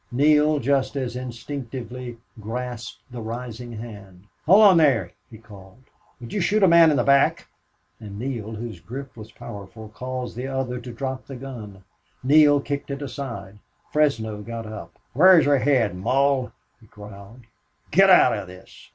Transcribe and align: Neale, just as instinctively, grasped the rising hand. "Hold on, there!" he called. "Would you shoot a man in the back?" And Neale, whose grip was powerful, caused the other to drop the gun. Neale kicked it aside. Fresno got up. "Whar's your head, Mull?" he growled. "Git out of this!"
Neale, 0.11 0.57
just 0.57 0.95
as 0.97 1.15
instinctively, 1.15 2.17
grasped 2.39 3.03
the 3.11 3.21
rising 3.21 3.71
hand. 3.73 4.23
"Hold 4.47 4.63
on, 4.63 4.77
there!" 4.77 5.11
he 5.29 5.37
called. 5.37 5.83
"Would 6.19 6.33
you 6.33 6.41
shoot 6.41 6.63
a 6.63 6.67
man 6.67 6.89
in 6.89 6.97
the 6.97 7.03
back?" 7.03 7.45
And 7.99 8.17
Neale, 8.17 8.53
whose 8.55 8.79
grip 8.79 9.15
was 9.15 9.31
powerful, 9.31 9.89
caused 9.89 10.35
the 10.35 10.47
other 10.47 10.79
to 10.79 10.91
drop 10.91 11.27
the 11.27 11.35
gun. 11.35 11.83
Neale 12.23 12.61
kicked 12.61 12.89
it 12.89 13.03
aside. 13.03 13.59
Fresno 13.91 14.41
got 14.41 14.65
up. 14.65 14.97
"Whar's 15.13 15.45
your 15.45 15.59
head, 15.59 15.95
Mull?" 15.95 16.51
he 16.79 16.87
growled. 16.87 17.41
"Git 17.91 18.09
out 18.09 18.35
of 18.35 18.47
this!" 18.47 18.89